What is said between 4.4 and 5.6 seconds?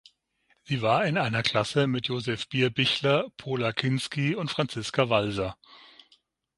Franziska Walser.